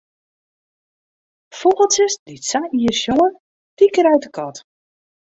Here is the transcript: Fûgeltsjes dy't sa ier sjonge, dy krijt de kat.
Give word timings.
Fûgeltsjes 1.57 2.13
dy't 2.25 2.45
sa 2.51 2.61
ier 2.79 2.95
sjonge, 3.01 3.35
dy 3.77 3.85
krijt 3.95 4.23
de 4.23 4.29
kat. 4.37 4.57